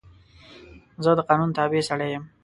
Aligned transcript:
زه 1.03 1.11
د 1.17 1.19
قانون 1.29 1.49
تابع 1.57 1.81
سړی 1.89 2.07
یم. 2.13 2.23